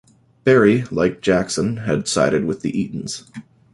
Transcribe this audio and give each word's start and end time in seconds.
Barry, 0.45 0.81
like 0.89 1.21
Jackson, 1.21 1.77
had 1.77 2.07
sided 2.07 2.45
with 2.45 2.61
the 2.61 2.75
Eatons. 2.75 3.29